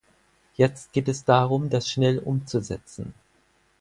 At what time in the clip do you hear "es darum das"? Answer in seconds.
1.09-1.87